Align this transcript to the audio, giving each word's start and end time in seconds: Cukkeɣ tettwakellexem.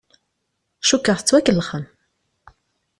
Cukkeɣ 0.87 1.17
tettwakellexem. 1.19 1.85